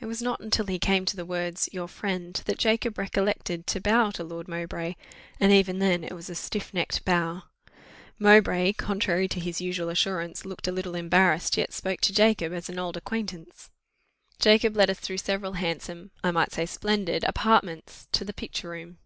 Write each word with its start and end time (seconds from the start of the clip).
It 0.00 0.06
was 0.06 0.20
not 0.20 0.42
till 0.50 0.66
he 0.66 0.76
came 0.80 1.04
to 1.04 1.14
the 1.14 1.24
words 1.24 1.68
your 1.70 1.86
friend, 1.86 2.34
that 2.46 2.58
Jacob 2.58 2.98
recollected 2.98 3.64
to 3.68 3.80
bow 3.80 4.10
to 4.10 4.24
Lord 4.24 4.48
Mowbray, 4.48 4.94
and 5.38 5.52
even 5.52 5.78
then 5.78 6.02
it 6.02 6.14
was 6.14 6.28
a 6.28 6.34
stiff 6.34 6.74
necked 6.74 7.04
bow. 7.04 7.44
Mowbray, 8.18 8.72
contrary 8.72 9.28
to 9.28 9.38
his 9.38 9.60
usual 9.60 9.88
assurance, 9.88 10.44
looked 10.44 10.66
a 10.66 10.72
little 10.72 10.96
embarrassed, 10.96 11.56
yet 11.56 11.72
spoke 11.72 12.00
to 12.00 12.12
Jacob 12.12 12.52
as 12.52 12.66
to 12.66 12.72
an 12.72 12.80
old 12.80 12.96
acquaintance. 12.96 13.70
Jacob 14.40 14.76
led 14.76 14.90
us 14.90 14.98
through 14.98 15.18
several 15.18 15.52
handsome, 15.52 16.10
I 16.24 16.32
might 16.32 16.50
say 16.50 16.66
splendid, 16.66 17.22
apartments, 17.22 18.08
to 18.10 18.24
the 18.24 18.32
picture 18.34 18.70
room. 18.70 18.98